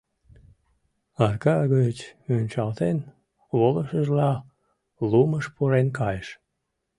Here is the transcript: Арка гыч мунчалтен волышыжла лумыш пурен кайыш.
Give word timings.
Арка 1.25 1.55
гыч 1.75 1.97
мунчалтен 2.25 2.97
волышыжла 3.57 4.31
лумыш 5.09 5.45
пурен 5.55 5.87
кайыш. 5.97 6.29